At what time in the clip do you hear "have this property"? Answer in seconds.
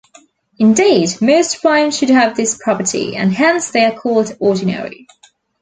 2.09-3.15